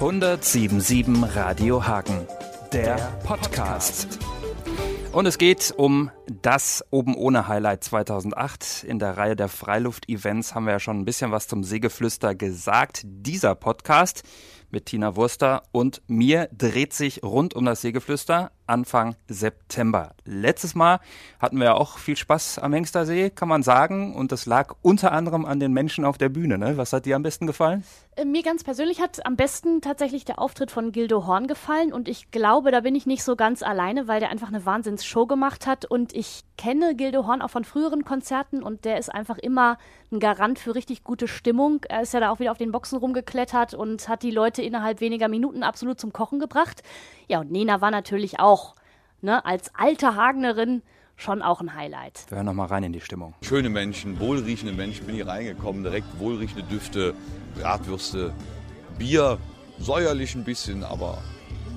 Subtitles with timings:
[0.00, 2.26] 177 Radio Hagen,
[2.72, 4.18] der Podcast.
[5.12, 6.10] Und es geht um
[6.40, 8.84] das oben ohne Highlight 2008.
[8.84, 13.02] In der Reihe der Freiluft-Events haben wir ja schon ein bisschen was zum Seegeflüster gesagt.
[13.04, 14.22] Dieser Podcast
[14.70, 20.14] mit Tina Wurster und mir dreht sich rund um das Seegeflüster Anfang September.
[20.24, 21.00] Letztes Mal
[21.40, 24.14] hatten wir ja auch viel Spaß am Hengstersee, kann man sagen.
[24.14, 26.56] Und das lag unter anderem an den Menschen auf der Bühne.
[26.56, 26.76] Ne?
[26.76, 27.82] Was hat dir am besten gefallen?
[28.16, 31.92] Äh, mir ganz persönlich hat am besten tatsächlich der Auftritt von Gildo Horn gefallen.
[31.92, 35.26] Und ich glaube, da bin ich nicht so ganz alleine, weil der einfach eine Wahnsinnsshow
[35.26, 35.84] gemacht hat.
[35.84, 39.78] Und ich kenne Gildo Horn auch von früheren Konzerten und der ist einfach immer
[40.12, 41.86] ein Garant für richtig gute Stimmung.
[41.88, 45.00] Er ist ja da auch wieder auf den Boxen rumgeklettert und hat die Leute innerhalb
[45.00, 46.82] weniger Minuten absolut zum Kochen gebracht.
[47.28, 48.59] Ja, und Nena war natürlich auch
[49.22, 50.82] ne, als alte Hagenerin
[51.16, 52.24] schon auch ein Highlight.
[52.28, 53.34] Wir hören nochmal rein in die Stimmung.
[53.42, 55.06] Schöne Menschen, wohlriechende Menschen.
[55.06, 57.14] Bin hier reingekommen, direkt wohlriechende Düfte,
[57.60, 58.32] Bratwürste,
[58.98, 59.38] Bier,
[59.78, 61.18] säuerlich ein bisschen, aber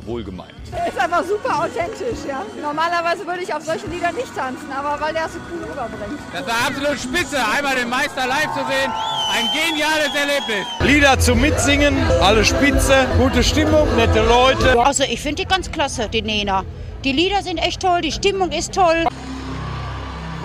[0.06, 0.54] wohlgemeint.
[0.88, 2.46] Ist einfach super authentisch, ja.
[2.62, 6.20] Normalerweise würde ich auf solchen Liedern nicht tanzen, aber weil der es so cool rüberbringt.
[6.34, 8.92] Das war absolut spitze, einmal den Meister live zu sehen.
[9.32, 10.68] Ein geniales Erlebnis.
[10.82, 14.78] Lieder zum Mitsingen, alle spitze, gute Stimmung, nette Leute.
[14.80, 16.64] Also ich finde die ganz klasse, die Nena.
[17.04, 19.06] Die Lieder sind echt toll, die Stimmung ist toll.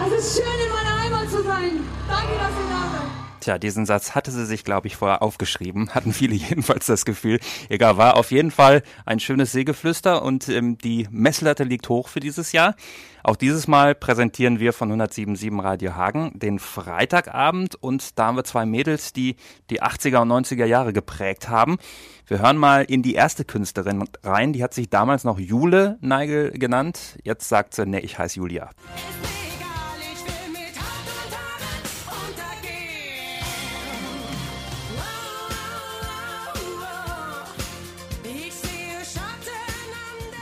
[0.07, 1.85] Es ist schön, in meiner Heimat zu sein.
[2.09, 3.28] Danke, dass ihr da seid.
[3.41, 5.91] Tja, diesen Satz hatte sie sich, glaube ich, vorher aufgeschrieben.
[5.95, 7.39] Hatten viele jedenfalls das Gefühl.
[7.69, 12.21] Egal, war auf jeden Fall ein schönes Seegeflüster und ähm, die Messlatte liegt hoch für
[12.21, 12.75] dieses Jahr.
[13.23, 18.45] Auch dieses Mal präsentieren wir von 107.7 Radio Hagen den Freitagabend und da haben wir
[18.45, 19.37] zwei Mädels, die
[19.71, 21.79] die 80er und 90er Jahre geprägt haben.
[22.27, 24.53] Wir hören mal in die erste Künstlerin rein.
[24.53, 27.19] Die hat sich damals noch Jule Neigel genannt.
[27.23, 28.71] Jetzt sagt sie, nee, ich heiße Julia.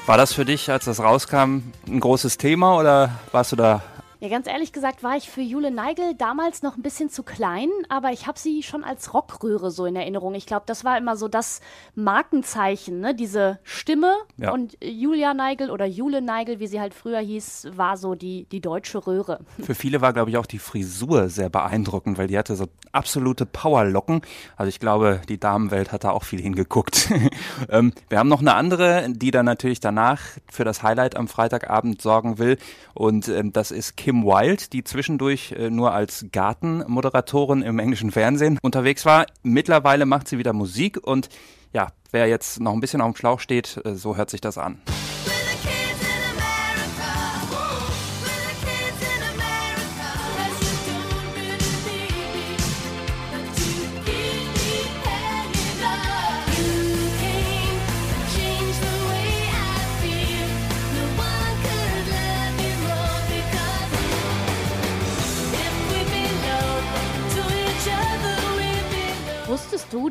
[0.06, 3.82] War das für dich, als das rauskam, ein großes Thema oder warst du da
[4.18, 7.68] Ja, ganz ehrlich gesagt war ich für Jule Neigel damals noch ein bisschen zu klein,
[7.90, 10.34] aber ich habe sie schon als Rockröhre so in Erinnerung.
[10.34, 11.60] Ich glaube, das war immer so das
[11.94, 13.14] Markenzeichen, ne?
[13.14, 14.14] diese Stimme.
[14.38, 14.52] Ja.
[14.52, 18.62] Und Julia Neigel oder Jule Neigel, wie sie halt früher hieß, war so die, die
[18.62, 19.40] deutsche Röhre.
[19.60, 23.44] Für viele war, glaube ich, auch die Frisur sehr beeindruckend, weil die hatte so absolute
[23.44, 24.22] Powerlocken.
[24.56, 27.10] Also ich glaube, die Damenwelt hat da auch viel hingeguckt.
[27.68, 32.00] ähm, wir haben noch eine andere, die dann natürlich danach für das Highlight am Freitagabend
[32.00, 32.56] sorgen will.
[32.94, 38.56] Und ähm, das ist Kim Wilde, die zwischendurch äh, nur als Gartenmoderatorin im englischen Fernsehen
[38.62, 39.26] unterwegs war.
[39.42, 41.28] Mittlerweile macht sie wieder Musik und
[41.72, 44.58] ja, wer jetzt noch ein bisschen auf dem Schlauch steht, äh, so hört sich das
[44.58, 44.80] an.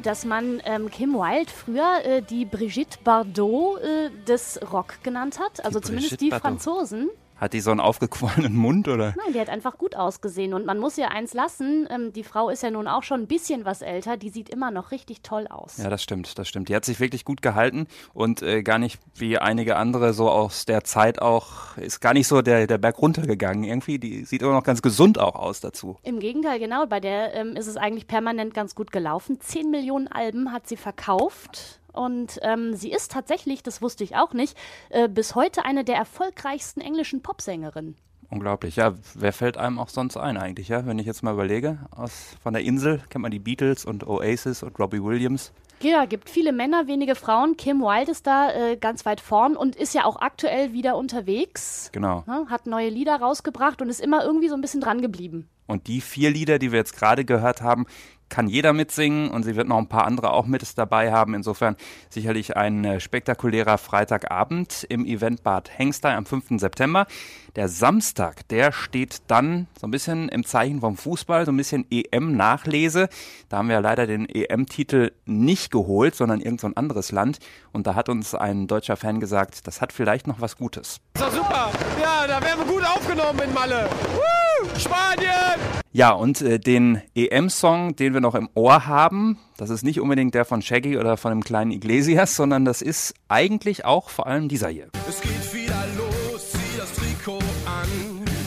[0.06, 5.64] Dass man ähm, Kim Wilde früher äh, die Brigitte Bardot äh, des Rock genannt hat?
[5.64, 6.48] Also zumindest Brigitte die Bardot.
[6.62, 7.10] Franzosen.
[7.36, 9.14] Hat die so einen aufgequollenen Mund oder?
[9.18, 10.54] Nein, die hat einfach gut ausgesehen.
[10.54, 13.28] Und man muss ja eins lassen, ähm, die Frau ist ja nun auch schon ein
[13.28, 15.78] bisschen was älter, die sieht immer noch richtig toll aus.
[15.78, 16.70] Ja, das stimmt, das stimmt.
[16.70, 20.66] Die hat sich wirklich gut gehalten und äh, gar nicht wie einige andere so aus
[20.66, 24.00] der Zeit auch, ist gar nicht so der, der Berg runtergegangen irgendwie.
[24.00, 25.98] Die sieht immer noch ganz gesund auch aus dazu.
[26.04, 26.86] Im Gegenteil, genau.
[26.86, 29.40] Bei der ähm, ist es eigentlich permanent ganz gut gelaufen.
[29.42, 31.82] 10 Millionen Alben hat sie verkauft.
[31.96, 34.58] Und ähm, sie ist tatsächlich, das wusste ich auch nicht,
[34.90, 37.96] äh, bis heute eine der erfolgreichsten englischen Popsängerinnen.
[38.30, 38.76] Unglaublich.
[38.76, 40.86] Ja, wer fällt einem auch sonst ein eigentlich, ja?
[40.86, 44.64] Wenn ich jetzt mal überlege, aus, von der Insel kennt man die Beatles und Oasis
[44.64, 45.52] und Robbie Williams.
[45.82, 47.58] Ja, gibt viele Männer, wenige Frauen.
[47.58, 51.90] Kim Wilde ist da äh, ganz weit vorn und ist ja auch aktuell wieder unterwegs.
[51.92, 52.24] Genau.
[52.28, 55.48] Ne, hat neue Lieder rausgebracht und ist immer irgendwie so ein bisschen dran geblieben.
[55.68, 57.86] Und die vier Lieder, die wir jetzt gerade gehört haben,
[58.30, 61.34] kann jeder mitsingen und sie wird noch ein paar andere auch mit dabei haben.
[61.34, 61.76] Insofern
[62.10, 66.60] sicherlich ein äh, spektakulärer Freitagabend im Eventbad Hengstein am 5.
[66.60, 67.08] September.
[67.56, 71.86] Der Samstag, der steht dann so ein bisschen im Zeichen vom Fußball, so ein bisschen
[71.90, 73.08] EM-Nachlese.
[73.48, 77.40] Da haben wir leider den EM-Titel nicht geholt, sondern irgend so ein anderes Land.
[77.72, 81.00] Und da hat uns ein deutscher Fan gesagt, das hat vielleicht noch was Gutes.
[81.14, 81.72] Ist doch super.
[82.02, 83.90] Ja, da werden wir gut aufgenommen in Malle.
[84.14, 84.70] Woo!
[84.78, 85.85] Spanien!
[85.96, 90.34] Ja, und äh, den EM-Song, den wir noch im Ohr haben, das ist nicht unbedingt
[90.36, 94.50] der von Shaggy oder von dem kleinen Iglesias, sondern das ist eigentlich auch vor allem
[94.50, 94.90] dieser hier.
[95.08, 97.88] Es geht wieder los, zieh das Trikot an.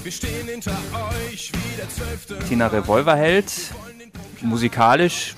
[0.02, 0.76] Wir stehen hinter
[1.32, 2.38] euch wie der zwölfte.
[2.40, 3.50] Tina Revolverheld,
[4.42, 5.34] musikalisch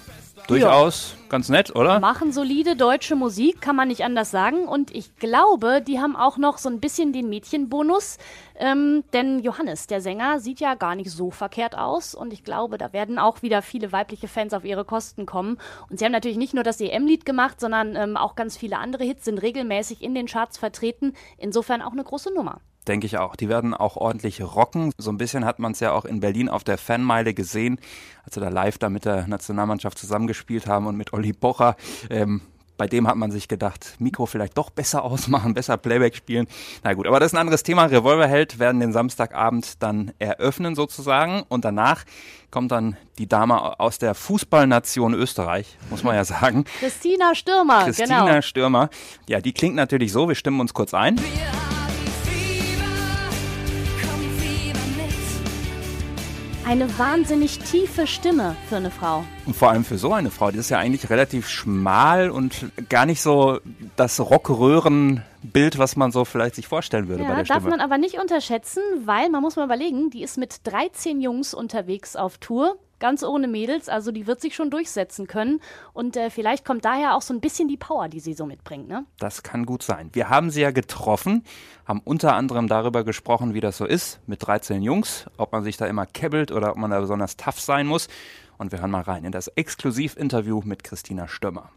[0.50, 2.00] durchaus ganz nett, oder?
[2.00, 4.67] Machen solide deutsche Musik, kann man nicht anders sagen.
[4.67, 8.19] Und ich glaube, die haben auch noch so ein bisschen den Mädchenbonus.
[8.56, 12.14] Ähm, denn Johannes, der Sänger, sieht ja gar nicht so verkehrt aus.
[12.14, 15.58] Und ich glaube, da werden auch wieder viele weibliche Fans auf ihre Kosten kommen.
[15.88, 19.05] Und sie haben natürlich nicht nur das EM-Lied gemacht, sondern ähm, auch ganz viele andere
[19.05, 21.14] Hits sind regelmäßig in den Charts vertreten.
[21.38, 22.61] Insofern auch eine große Nummer.
[22.88, 23.37] Denke ich auch.
[23.37, 24.93] Die werden auch ordentlich rocken.
[24.97, 27.79] So ein bisschen hat man es ja auch in Berlin auf der Fanmeile gesehen,
[28.25, 31.77] als sie da live da mit der Nationalmannschaft zusammengespielt haben und mit Olli Pocher.
[32.09, 32.41] Ähm,
[32.81, 36.47] bei dem hat man sich gedacht, Mikro vielleicht doch besser ausmachen, besser Playback spielen.
[36.82, 37.85] Na gut, aber das ist ein anderes Thema.
[37.85, 42.05] Revolverheld werden den Samstagabend dann eröffnen sozusagen und danach
[42.50, 46.65] kommt dann die Dame aus der Fußballnation Österreich, muss man ja sagen.
[46.81, 48.41] Christina Stürmer, Christina genau.
[48.41, 48.88] Stürmer.
[49.29, 51.21] Ja, die klingt natürlich so, wir stimmen uns kurz ein.
[56.71, 59.25] Eine wahnsinnig tiefe Stimme für eine Frau.
[59.45, 63.07] Und vor allem für so eine Frau, die ist ja eigentlich relativ schmal und gar
[63.07, 63.59] nicht so
[63.97, 64.21] das
[65.43, 67.71] Rockröhrenbild, was man so vielleicht sich vorstellen würde bei Ja, der darf Stimme.
[67.71, 72.17] man aber nicht unterschätzen, weil man muss mal überlegen, die ist mit 13 Jungs unterwegs
[72.17, 72.77] auf Tour.
[72.99, 75.61] Ganz ohne Mädels, also die wird sich schon durchsetzen können.
[75.95, 78.89] Und äh, vielleicht kommt daher auch so ein bisschen die Power, die sie so mitbringt.
[78.89, 79.07] Ne?
[79.19, 80.11] Das kann gut sein.
[80.13, 81.43] Wir haben sie ja getroffen,
[81.87, 85.79] haben unter anderem darüber gesprochen, wie das so ist mit 13 Jungs, ob man sich
[85.79, 88.09] da immer kebbelt oder ob man da besonders tough sein muss.
[88.59, 91.71] Und wir hören mal rein in das Exklusivinterview mit Christina Stürmer.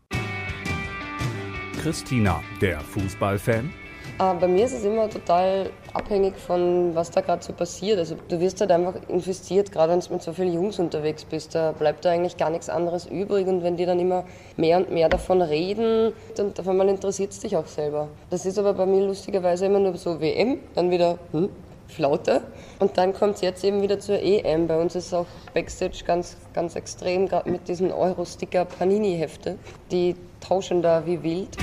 [1.83, 3.69] Christina, der Fußballfan.
[4.17, 7.99] Äh, bei mir ist es immer total abhängig von, was da gerade so passiert.
[7.99, 11.55] Also du wirst halt einfach infiziert, gerade wenn du mit so vielen Jungs unterwegs bist.
[11.55, 13.47] Da bleibt da eigentlich gar nichts anderes übrig.
[13.47, 14.23] Und wenn die dann immer
[14.55, 18.07] mehr und mehr davon reden, dann auf einmal interessiert es dich auch selber.
[18.29, 21.49] Das ist aber bei mir lustigerweise immer nur so WM, dann wieder hm,
[21.93, 22.41] Flaute.
[22.79, 24.67] Und dann kommt es jetzt eben wieder zur EM.
[24.67, 29.57] Bei uns ist auch Backstage ganz, ganz extrem, gerade mit diesen Euro-Sticker Panini-Hefte.
[29.91, 31.57] Die tauschen da wie wild.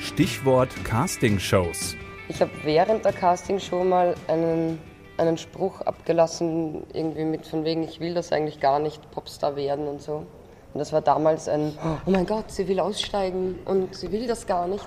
[0.00, 1.96] Stichwort Castingshows.
[2.28, 4.78] Ich habe während der Castingshow mal einen,
[5.16, 9.88] einen Spruch abgelassen, irgendwie mit von wegen, ich will das eigentlich gar nicht Popstar werden
[9.88, 10.26] und so.
[10.72, 11.72] Und das war damals ein,
[12.06, 14.84] oh mein Gott, sie will aussteigen und sie will das gar nicht.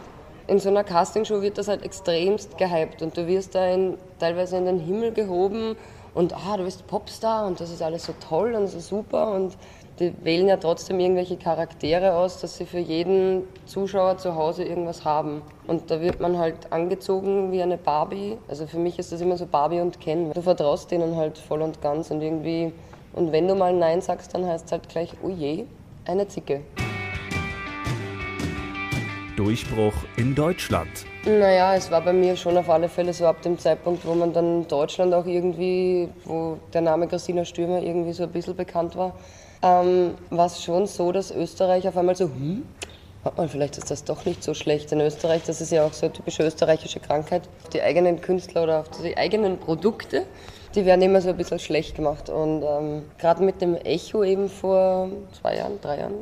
[0.48, 4.58] In so einer Castingshow wird das halt extremst gehypt und du wirst da in, teilweise
[4.58, 5.76] in den Himmel gehoben
[6.14, 9.58] und ah, du bist Popstar und das ist alles so toll und so super und
[10.00, 15.06] die wählen ja trotzdem irgendwelche Charaktere aus, dass sie für jeden Zuschauer zu Hause irgendwas
[15.06, 15.44] haben.
[15.68, 18.38] Und da wird man halt angezogen wie eine Barbie.
[18.48, 20.32] Also für mich ist das immer so Barbie und Ken.
[20.34, 22.74] Du vertraust denen halt voll und ganz und irgendwie.
[23.14, 25.66] Und wenn du mal Nein sagst, dann heißt es halt gleich, oh je,
[26.06, 26.62] eine Zicke.
[29.44, 31.06] Durchbruch in Deutschland.
[31.26, 34.32] Naja, es war bei mir schon auf alle Fälle so ab dem Zeitpunkt, wo man
[34.32, 39.14] dann Deutschland auch irgendwie, wo der Name Christina Stürmer irgendwie so ein bisschen bekannt war,
[39.62, 42.64] ähm, war es schon so, dass Österreich auf einmal so, hm,
[43.24, 44.94] warte mal, vielleicht ist das doch nicht so schlecht.
[44.94, 48.64] In Österreich, das ist ja auch so eine typische österreichische Krankheit, auf die eigenen Künstler
[48.64, 50.26] oder auf die eigenen Produkte,
[50.74, 52.30] die werden immer so ein bisschen schlecht gemacht.
[52.30, 55.10] Und ähm, gerade mit dem Echo eben vor
[55.42, 56.14] zwei Jahren, drei Jahren,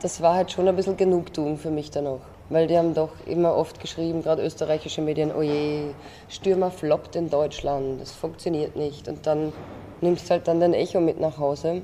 [0.00, 2.20] das war halt schon ein bisschen Genugtuung für mich dann auch.
[2.50, 5.92] Weil die haben doch immer oft geschrieben, gerade österreichische Medien, oh je,
[6.28, 9.06] Stürmer floppt in Deutschland, das funktioniert nicht.
[9.06, 9.52] Und dann
[10.00, 11.82] nimmst du halt dann dein Echo mit nach Hause.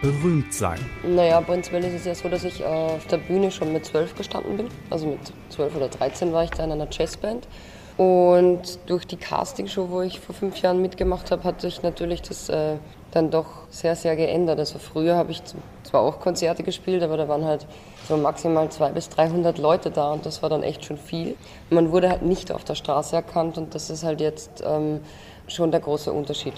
[0.00, 0.78] Berühmt sein.
[1.02, 4.14] Naja, prinzipiell ist es ja so, dass ich äh, auf der Bühne schon mit zwölf
[4.14, 4.68] gestanden bin.
[4.90, 7.48] Also mit zwölf oder 13 war ich da in einer Jazzband.
[7.96, 12.48] Und durch die Castingshow, wo ich vor fünf Jahren mitgemacht habe, hat sich natürlich das
[12.48, 12.76] äh,
[13.10, 14.60] dann doch sehr, sehr geändert.
[14.60, 15.42] Also früher habe ich
[15.86, 17.66] zwar auch Konzerte gespielt, aber da waren halt
[18.08, 21.36] so maximal 200 bis 300 Leute da und das war dann echt schon viel.
[21.70, 25.00] Man wurde halt nicht auf der Straße erkannt und das ist halt jetzt ähm,
[25.48, 26.54] schon der große Unterschied.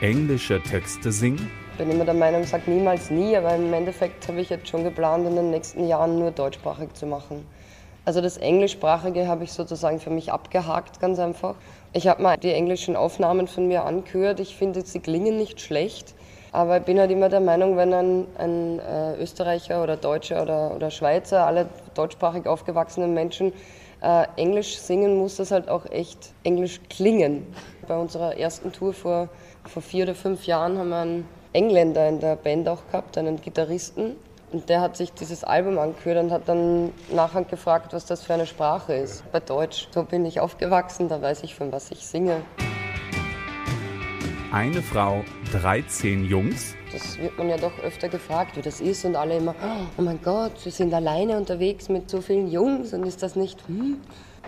[0.00, 1.50] Englische Texte singen.
[1.72, 4.84] Ich bin immer der Meinung, sag niemals nie, aber im Endeffekt habe ich jetzt schon
[4.84, 7.46] geplant, in den nächsten Jahren nur deutschsprachig zu machen.
[8.04, 11.54] Also das Englischsprachige habe ich sozusagen für mich abgehakt, ganz einfach.
[11.92, 14.40] Ich habe mal die englischen Aufnahmen von mir angehört.
[14.40, 16.14] Ich finde, sie klingen nicht schlecht.
[16.52, 20.74] Aber ich bin halt immer der Meinung, wenn ein, ein äh, Österreicher oder Deutscher oder,
[20.76, 23.54] oder Schweizer, alle deutschsprachig aufgewachsenen Menschen,
[24.02, 27.46] äh, Englisch singen, muss das halt auch echt Englisch klingen.
[27.88, 29.28] Bei unserer ersten Tour vor,
[29.64, 33.40] vor vier oder fünf Jahren haben wir einen Engländer in der Band auch gehabt, einen
[33.40, 34.16] Gitarristen.
[34.52, 38.34] Und der hat sich dieses Album angehört und hat dann nachher gefragt, was das für
[38.34, 39.24] eine Sprache ist.
[39.32, 39.88] Bei Deutsch.
[39.92, 42.42] So bin ich aufgewachsen, da weiß ich, von was ich singe.
[44.52, 46.74] Eine Frau, 13 Jungs.
[46.92, 49.54] das wird man ja doch öfter gefragt, wie das ist und alle immer,
[49.96, 53.66] oh mein Gott, Sie sind alleine unterwegs mit so vielen Jungs und ist das nicht,
[53.66, 53.96] hm?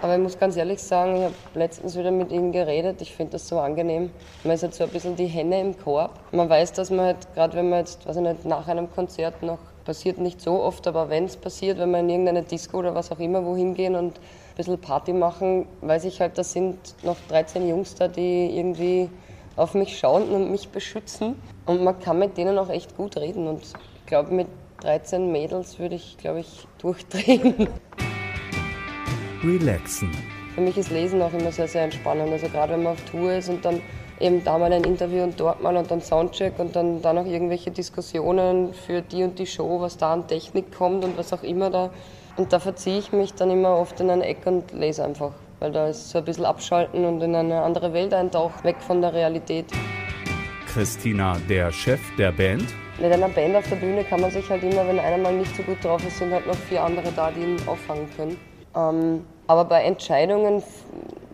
[0.02, 3.00] Aber ich muss ganz ehrlich sagen, ich habe letztens wieder mit ihnen geredet.
[3.00, 4.11] Ich finde das so angenehm.
[4.42, 6.18] Man ist halt so ein bisschen die Henne im Korb.
[6.32, 9.42] Man weiß, dass man halt, gerade wenn man jetzt, weiß ich nicht, nach einem Konzert
[9.42, 12.94] noch, passiert nicht so oft, aber wenn es passiert, wenn wir in irgendeine Disco oder
[12.94, 16.76] was auch immer wohin gehen und ein bisschen Party machen, weiß ich halt, da sind
[17.02, 19.08] noch 13 Jungs da, die irgendwie
[19.56, 21.37] auf mich schauen und mich beschützen.
[21.66, 23.46] Und man kann mit denen auch echt gut reden.
[23.46, 24.49] Und ich glaube, mit
[24.80, 27.68] 13 Mädels würde ich, glaube ich, durchdrehen.
[29.42, 30.11] Relaxen.
[30.54, 32.30] Für mich ist Lesen auch immer sehr, sehr entspannend.
[32.32, 33.80] Also gerade wenn man auf Tour ist und dann
[34.20, 37.26] eben da mal ein Interview und dort mal und dann Soundcheck und dann, dann noch
[37.26, 41.42] irgendwelche Diskussionen für die und die Show, was da an Technik kommt und was auch
[41.42, 41.90] immer da.
[42.37, 45.32] Und da verziehe ich mich dann immer oft in eine Ecke und lese einfach.
[45.64, 49.00] Weil da ist so ein bisschen abschalten und in eine andere Welt eintauchen, weg von
[49.00, 49.64] der Realität.
[50.66, 52.66] Christina, der Chef der Band.
[53.00, 55.56] Mit einer Band auf der Bühne kann man sich halt immer, wenn einer mal nicht
[55.56, 58.37] so gut drauf ist, sind halt noch vier andere da, die ihn auffangen können.
[58.76, 60.62] Ähm, aber bei Entscheidungen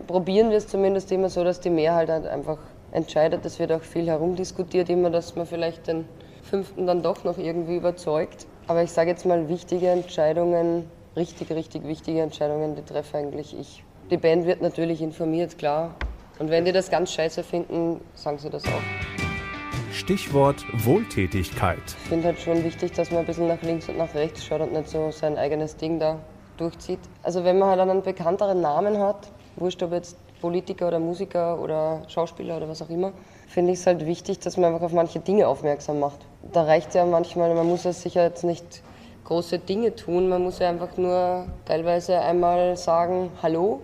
[0.07, 2.59] probieren wir es zumindest immer so, dass die Mehrheit halt einfach
[2.93, 3.45] entscheidet.
[3.45, 6.05] Es wird auch viel herumdiskutiert, immer, dass man vielleicht den
[6.41, 8.47] fünften dann doch noch irgendwie überzeugt.
[8.67, 13.83] Aber ich sage jetzt mal, wichtige Entscheidungen, richtig, richtig wichtige Entscheidungen, die treffe eigentlich ich.
[14.09, 15.95] Die Band wird natürlich informiert, klar.
[16.39, 19.91] Und wenn die das ganz scheiße finden, sagen sie das auch.
[19.91, 21.77] Stichwort Wohltätigkeit.
[21.85, 24.61] Ich finde halt schon wichtig, dass man ein bisschen nach links und nach rechts schaut
[24.61, 26.17] und nicht so sein eigenes Ding da
[26.57, 26.99] durchzieht.
[27.23, 32.01] Also wenn man halt einen bekannteren Namen hat, wurscht ob jetzt Politiker oder Musiker oder
[32.07, 33.13] Schauspieler oder was auch immer,
[33.47, 36.19] finde ich es halt wichtig, dass man einfach auf manche Dinge aufmerksam macht.
[36.51, 38.81] Da reicht ja manchmal, man muss ja sicher jetzt nicht
[39.25, 43.81] große Dinge tun, man muss ja einfach nur teilweise einmal sagen, hallo,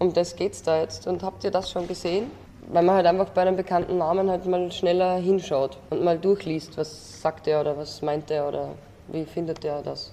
[0.00, 2.30] um das geht's da jetzt und habt ihr das schon gesehen?
[2.72, 6.76] Weil man halt einfach bei einem bekannten Namen halt mal schneller hinschaut und mal durchliest,
[6.78, 8.70] was sagt er oder was meint er oder
[9.08, 10.12] wie findet er das.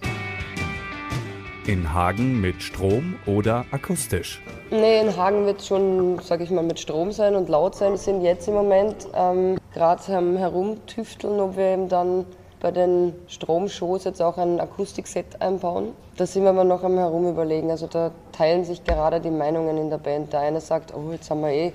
[1.65, 4.41] In Hagen mit Strom oder akustisch?
[4.71, 7.91] Nee, in Hagen wird es schon, sag ich mal, mit Strom sein und laut sein.
[7.91, 12.25] Wir sind jetzt im Moment ähm, gerade am Herumtüfteln, ob wir eben dann
[12.59, 15.89] bei den Stromshows jetzt auch ein Akustikset einbauen.
[16.17, 17.69] Da sind wir noch am Herumüberlegen.
[17.69, 20.33] Also da teilen sich gerade die Meinungen in der Band.
[20.33, 21.73] Der eine sagt, oh, jetzt haben wir eh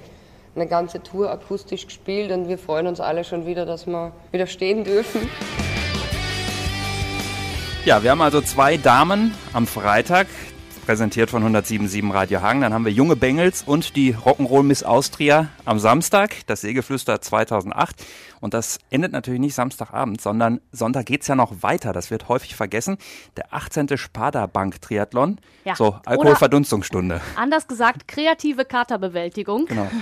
[0.54, 4.46] eine ganze Tour akustisch gespielt und wir freuen uns alle schon wieder, dass wir wieder
[4.46, 5.28] stehen dürfen.
[7.84, 10.26] Ja, wir haben also zwei Damen am Freitag,
[10.82, 12.60] präsentiert von 107.7 Radio Hagen.
[12.60, 18.04] Dann haben wir Junge Bengels und die Rock'n'Roll Miss Austria am Samstag, das Sägeflüster 2008.
[18.40, 21.92] Und das endet natürlich nicht Samstagabend, sondern Sonntag geht's ja noch weiter.
[21.92, 22.98] Das wird häufig vergessen.
[23.36, 23.96] Der 18.
[23.96, 25.38] Sparda Bank Triathlon.
[25.64, 25.76] Ja.
[25.76, 27.20] So, Alkoholverdunstungsstunde.
[27.36, 29.66] Anders gesagt, kreative Katerbewältigung.
[29.66, 29.88] Genau.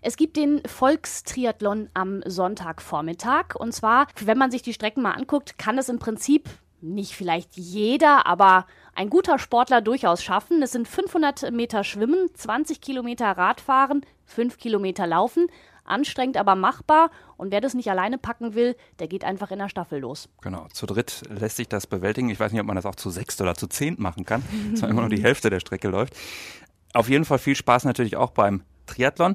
[0.00, 3.54] Es gibt den Volkstriathlon am Sonntagvormittag.
[3.54, 6.48] Und zwar, wenn man sich die Strecken mal anguckt, kann es im Prinzip
[6.82, 10.62] nicht vielleicht jeder, aber ein guter Sportler durchaus schaffen.
[10.62, 15.46] Es sind 500 Meter Schwimmen, 20 Kilometer Radfahren, 5 Kilometer Laufen.
[15.84, 17.10] Anstrengend, aber machbar.
[17.36, 20.28] Und wer das nicht alleine packen will, der geht einfach in der Staffel los.
[20.40, 22.30] Genau, zu dritt lässt sich das bewältigen.
[22.30, 24.82] Ich weiß nicht, ob man das auch zu sechst oder zu zehnt machen kann, dass
[24.82, 26.14] man immer nur die Hälfte der Strecke läuft.
[26.94, 29.34] Auf jeden Fall viel Spaß natürlich auch beim Triathlon.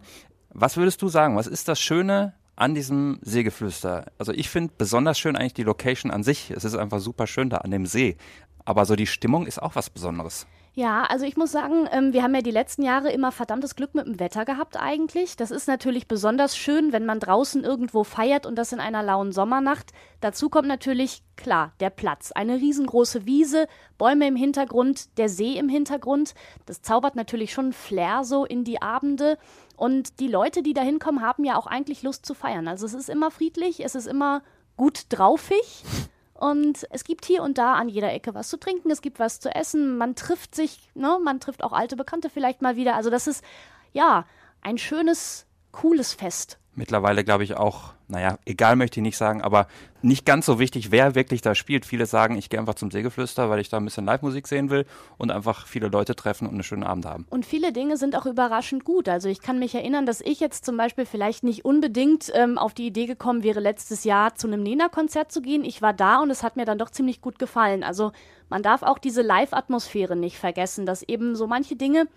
[0.53, 1.35] Was würdest du sagen?
[1.35, 4.05] Was ist das Schöne an diesem Seegeflüster?
[4.17, 6.51] Also ich finde besonders schön eigentlich die Location an sich.
[6.51, 8.17] Es ist einfach super schön da an dem See.
[8.65, 10.45] Aber so die Stimmung ist auch was Besonderes.
[10.77, 13.95] Ja, also ich muss sagen, ähm, wir haben ja die letzten Jahre immer verdammtes Glück
[13.95, 15.35] mit dem Wetter gehabt eigentlich.
[15.35, 19.31] Das ist natürlich besonders schön, wenn man draußen irgendwo feiert und das in einer lauen
[19.31, 19.91] Sommernacht.
[20.21, 22.31] Dazu kommt natürlich, klar, der Platz.
[22.31, 23.65] Eine riesengroße Wiese,
[23.97, 26.35] Bäume im Hintergrund, der See im Hintergrund.
[26.67, 29.39] Das zaubert natürlich schon Flair so in die Abende.
[29.77, 32.67] Und die Leute, die da hinkommen, haben ja auch eigentlich Lust zu feiern.
[32.67, 34.43] Also es ist immer friedlich, es ist immer
[34.75, 35.83] gut draufig.
[36.37, 39.39] Und es gibt hier und da an jeder Ecke was zu trinken, es gibt was
[39.39, 42.95] zu essen, man trifft sich, ne, man trifft auch alte Bekannte vielleicht mal wieder.
[42.95, 43.43] Also das ist
[43.91, 44.25] ja
[44.61, 46.59] ein schönes, cooles Fest.
[46.77, 49.65] Mittlerweile glaube ich auch, naja, egal möchte ich nicht sagen, aber
[50.03, 51.87] nicht ganz so wichtig, wer wirklich da spielt.
[51.87, 54.85] Viele sagen, ich gehe einfach zum Sägeflüster, weil ich da ein bisschen Live-Musik sehen will
[55.17, 57.25] und einfach viele Leute treffen und einen schönen Abend haben.
[57.31, 59.09] Und viele Dinge sind auch überraschend gut.
[59.09, 62.75] Also ich kann mich erinnern, dass ich jetzt zum Beispiel vielleicht nicht unbedingt ähm, auf
[62.75, 65.65] die Idee gekommen wäre, letztes Jahr zu einem Nena-Konzert zu gehen.
[65.65, 67.83] Ich war da und es hat mir dann doch ziemlich gut gefallen.
[67.83, 68.11] Also
[68.49, 72.07] man darf auch diese Live-Atmosphäre nicht vergessen, dass eben so manche Dinge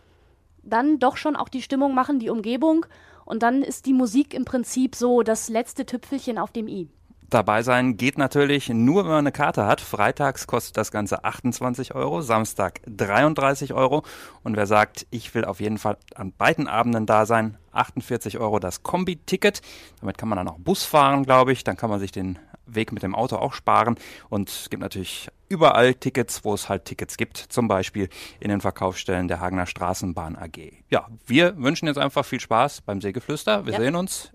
[0.62, 2.84] dann doch schon auch die Stimmung machen, die Umgebung.
[3.30, 6.88] Und dann ist die Musik im Prinzip so das letzte Tüpfelchen auf dem i.
[7.30, 9.80] Dabei sein geht natürlich nur, wenn man eine Karte hat.
[9.80, 14.02] Freitags kostet das Ganze 28 Euro, Samstag 33 Euro.
[14.42, 18.58] Und wer sagt, ich will auf jeden Fall an beiden Abenden da sein, 48 Euro
[18.58, 19.62] das Kombi-Ticket.
[20.00, 21.62] Damit kann man dann auch Bus fahren, glaube ich.
[21.62, 22.36] Dann kann man sich den
[22.74, 23.96] Weg mit dem Auto auch sparen.
[24.28, 28.08] Und es gibt natürlich überall Tickets, wo es halt Tickets gibt, zum Beispiel
[28.40, 30.72] in den Verkaufsstellen der Hagener Straßenbahn AG.
[30.90, 33.66] Ja, wir wünschen jetzt einfach viel Spaß beim Seegeflüster.
[33.66, 33.80] Wir Ja.
[33.80, 34.32] sehen uns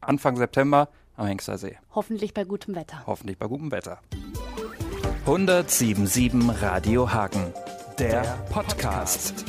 [0.00, 1.76] Anfang September am Hengstersee.
[1.94, 3.02] Hoffentlich bei gutem Wetter.
[3.06, 4.00] Hoffentlich bei gutem Wetter.
[5.26, 7.52] 1077 Radio Hagen,
[7.98, 9.44] der Podcast.